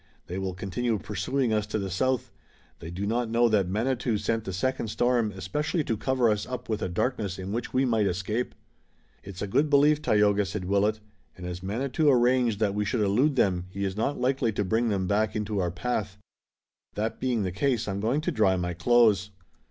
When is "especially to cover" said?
5.35-6.27